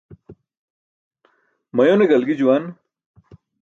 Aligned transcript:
Mayone 1.75 2.09
galgi 2.09 2.39
juwan. 2.43 2.63